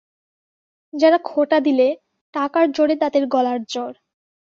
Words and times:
যারা 0.93 1.17
খোঁটা 1.23 1.57
দিলে, 1.59 1.87
টাকার 2.33 2.65
জোরে 2.71 2.95
তাদের 2.95 3.23
গলার 3.27 3.59
জোর। 3.63 3.93